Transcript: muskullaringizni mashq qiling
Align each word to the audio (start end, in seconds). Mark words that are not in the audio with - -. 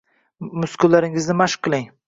muskullaringizni 0.63 1.37
mashq 1.45 1.61
qiling 1.69 1.91